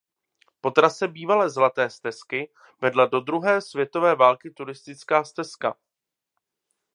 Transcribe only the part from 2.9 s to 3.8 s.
do druhé